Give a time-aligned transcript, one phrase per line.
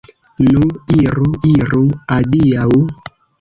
[0.45, 0.61] Nu
[1.01, 1.27] iru,
[1.57, 1.83] iru,
[2.17, 2.69] adiaŭ!